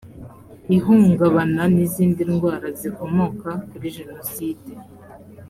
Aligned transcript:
ihungabana 0.75 1.63
n 1.73 1.75
izindi 1.85 2.21
ndwara 2.31 2.67
zikomoka 2.79 3.49
kuri 3.69 3.85
jenoside 3.97 4.71